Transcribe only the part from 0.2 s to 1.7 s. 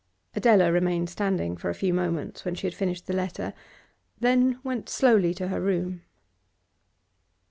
Adela remained standing for